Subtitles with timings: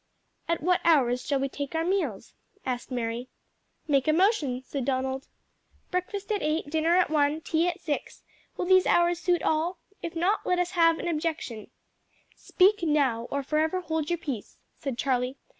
[0.47, 2.33] "At what hours shall we take our meals?"
[2.65, 3.29] asked Mary.
[3.87, 5.27] "Make a motion," said Donald.
[5.91, 8.23] "Breakfast at eight, dinner at one, tea at six;
[8.57, 9.77] will these hours suit all?
[10.01, 11.69] If not, let us have objections."
[12.35, 15.37] "Speak now, or forever hold your peace," said Charlie.